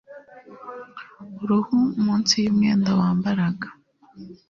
[1.41, 3.67] Uruhu munsi yumwenda wambaraga